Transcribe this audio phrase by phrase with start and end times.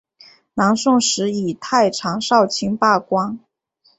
[0.55, 3.39] 南宋时以太常少卿罢官。